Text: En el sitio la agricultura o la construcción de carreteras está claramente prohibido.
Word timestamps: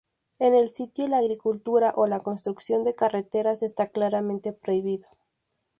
En 0.39 0.55
el 0.55 0.69
sitio 0.69 1.07
la 1.07 1.19
agricultura 1.19 1.93
o 1.95 2.07
la 2.07 2.21
construcción 2.21 2.83
de 2.83 2.95
carreteras 2.95 3.61
está 3.61 3.85
claramente 3.85 4.51
prohibido. 4.51 5.07